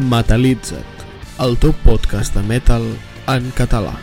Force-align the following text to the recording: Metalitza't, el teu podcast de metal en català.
Metalitza't, 0.00 1.02
el 1.44 1.58
teu 1.60 1.74
podcast 1.84 2.36
de 2.36 2.44
metal 2.48 2.86
en 3.28 3.50
català. 3.58 3.98